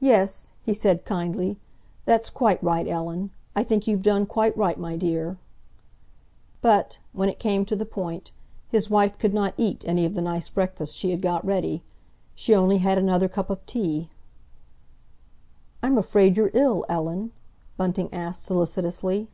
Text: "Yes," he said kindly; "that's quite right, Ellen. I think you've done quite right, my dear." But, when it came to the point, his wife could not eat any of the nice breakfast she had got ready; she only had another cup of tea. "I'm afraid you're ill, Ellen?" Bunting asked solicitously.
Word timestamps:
"Yes," 0.00 0.50
he 0.64 0.74
said 0.74 1.04
kindly; 1.04 1.60
"that's 2.06 2.28
quite 2.28 2.60
right, 2.60 2.88
Ellen. 2.88 3.30
I 3.54 3.62
think 3.62 3.86
you've 3.86 4.02
done 4.02 4.26
quite 4.26 4.56
right, 4.56 4.76
my 4.76 4.96
dear." 4.96 5.38
But, 6.60 6.98
when 7.12 7.28
it 7.28 7.38
came 7.38 7.64
to 7.66 7.76
the 7.76 7.86
point, 7.86 8.32
his 8.66 8.90
wife 8.90 9.16
could 9.16 9.32
not 9.32 9.54
eat 9.56 9.84
any 9.86 10.04
of 10.06 10.14
the 10.14 10.22
nice 10.22 10.48
breakfast 10.48 10.96
she 10.96 11.12
had 11.12 11.22
got 11.22 11.46
ready; 11.46 11.84
she 12.34 12.52
only 12.52 12.78
had 12.78 12.98
another 12.98 13.28
cup 13.28 13.48
of 13.48 13.64
tea. 13.64 14.10
"I'm 15.84 15.98
afraid 15.98 16.36
you're 16.36 16.50
ill, 16.52 16.84
Ellen?" 16.88 17.30
Bunting 17.76 18.08
asked 18.12 18.42
solicitously. 18.42 19.28